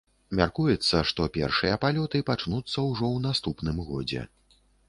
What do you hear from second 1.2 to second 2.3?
першыя палёты